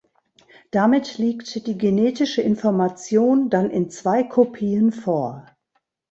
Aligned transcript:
Damit 0.71 1.19
liegt 1.19 1.67
die 1.67 1.77
genetische 1.77 2.41
Information 2.41 3.51
dann 3.51 3.69
in 3.69 3.91
zwei 3.91 4.23
Kopien 4.23 4.91
vor. 4.91 5.45